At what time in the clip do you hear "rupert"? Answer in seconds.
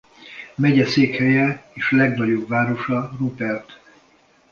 3.19-3.79